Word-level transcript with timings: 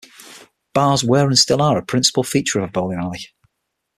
Bars 0.73 1.03
were 1.03 1.27
and 1.27 1.37
still 1.37 1.61
are 1.61 1.77
a 1.77 1.85
principal 1.85 2.23
feature 2.23 2.57
of 2.59 2.69
a 2.69 2.71
bowling 2.71 2.97
alley. 2.97 3.23